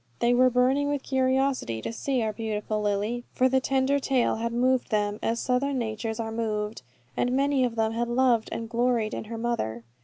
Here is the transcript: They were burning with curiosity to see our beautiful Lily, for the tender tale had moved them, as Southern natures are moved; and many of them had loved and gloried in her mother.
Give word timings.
They 0.17 0.33
were 0.33 0.49
burning 0.49 0.89
with 0.89 1.03
curiosity 1.03 1.79
to 1.83 1.93
see 1.93 2.23
our 2.23 2.33
beautiful 2.33 2.81
Lily, 2.81 3.23
for 3.33 3.47
the 3.47 3.59
tender 3.59 3.99
tale 3.99 4.37
had 4.37 4.51
moved 4.51 4.89
them, 4.89 5.19
as 5.21 5.39
Southern 5.39 5.77
natures 5.77 6.19
are 6.19 6.31
moved; 6.31 6.81
and 7.15 7.31
many 7.33 7.63
of 7.63 7.75
them 7.75 7.91
had 7.91 8.07
loved 8.07 8.49
and 8.51 8.67
gloried 8.67 9.13
in 9.13 9.25
her 9.25 9.37
mother. 9.37 9.83